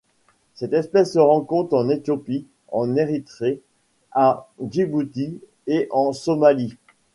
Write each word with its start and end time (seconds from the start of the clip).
Cette 0.55 0.73
espèce 0.73 1.13
se 1.13 1.19
rencontre 1.19 1.75
en 1.77 1.87
Éthiopie, 1.89 2.47
en 2.71 2.95
Érythrée, 2.95 3.61
à 4.13 4.47
Djibouti 4.59 5.39
et 5.67 5.87
en 5.91 6.11
Somalie. 6.11 6.75